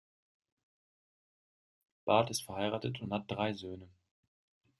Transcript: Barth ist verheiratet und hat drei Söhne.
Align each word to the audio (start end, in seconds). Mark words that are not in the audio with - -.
Barth 2.07 2.31
ist 2.31 2.41
verheiratet 2.41 2.99
und 3.01 3.13
hat 3.13 3.25
drei 3.29 3.53
Söhne. 3.53 3.87